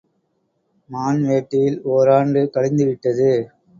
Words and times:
மான் 0.89 1.21
வேட்டையில் 1.23 1.77
ஓர் 1.91 2.09
ஆண்டு 2.09 2.43
கழிந்துவிட்டது. 2.55 3.29